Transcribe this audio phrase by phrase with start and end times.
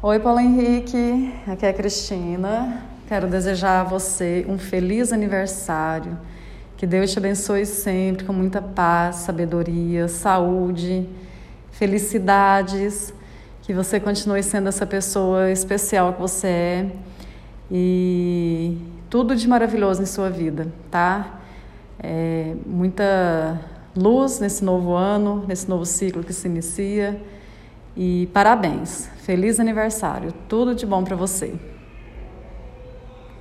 [0.00, 2.84] Oi, Paulo Henrique, aqui é a Cristina.
[3.08, 6.16] Quero desejar a você um feliz aniversário.
[6.76, 11.04] Que Deus te abençoe sempre com muita paz, sabedoria, saúde,
[11.72, 13.12] felicidades.
[13.62, 16.90] Que você continue sendo essa pessoa especial que você é
[17.68, 18.78] e
[19.10, 21.40] tudo de maravilhoso em sua vida, tá?
[21.98, 23.60] É, muita
[23.96, 27.20] luz nesse novo ano, nesse novo ciclo que se inicia.
[27.96, 31.54] E parabéns, feliz aniversário, tudo de bom para você.